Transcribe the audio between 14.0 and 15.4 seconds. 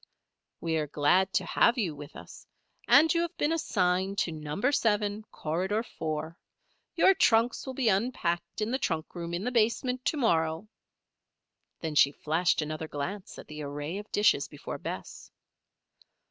dishes before Bess.